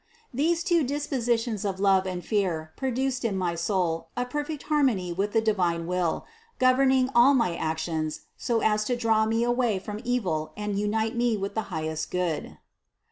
[0.33, 5.31] These two dispositions of love and fear produced in my soul a perfect harmony with
[5.31, 6.25] the divine will,
[6.59, 11.15] gov erning all my actions, so as to draw me away from evil and unite
[11.15, 12.57] me with the highest Good.